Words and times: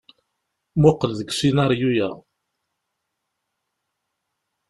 Muqel 0.81 1.11
deg 1.19 1.29
usinaryu-ya. 1.31 2.09